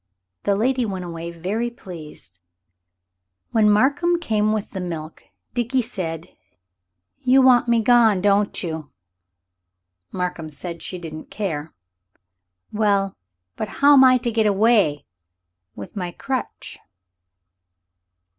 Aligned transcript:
The 0.45 0.55
lady 0.55 0.83
went 0.83 1.05
away 1.05 1.29
very 1.29 1.69
pleased. 1.69 2.39
When 3.51 3.69
Markham 3.69 4.17
came 4.19 4.51
with 4.51 4.71
the 4.71 4.79
milk 4.79 5.25
Dickie 5.53 5.83
said, 5.83 6.35
"You 7.19 7.39
want 7.43 7.67
me 7.67 7.83
gone, 7.83 8.19
don't 8.19 8.63
you?" 8.63 8.89
Markham 10.11 10.49
said 10.49 10.81
she 10.81 10.97
didn't 10.97 11.29
care. 11.29 11.75
"Well, 12.73 13.15
but 13.55 13.67
how 13.67 13.93
am 13.93 14.03
I 14.03 14.17
to 14.17 14.31
get 14.31 14.47
away 14.47 15.05
with 15.75 15.95
my 15.95 16.09
crutch?" 16.09 16.79